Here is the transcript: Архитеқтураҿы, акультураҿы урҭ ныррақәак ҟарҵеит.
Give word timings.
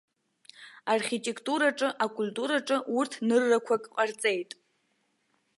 Архитеқтураҿы, 0.93 1.87
акультураҿы 2.03 2.77
урҭ 2.97 3.13
ныррақәак 3.27 3.83
ҟарҵеит. 3.93 4.51